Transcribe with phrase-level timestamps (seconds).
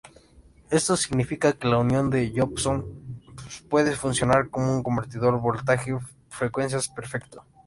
[0.71, 2.87] Esto significa que la unión de Josephson
[3.69, 7.45] puede funcionar como un convertidor voltaje-frecuencias perfecto.